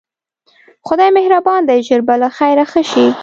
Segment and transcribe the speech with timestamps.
[0.81, 3.07] خدای مهربان دی ژر به له خیره ښه شې.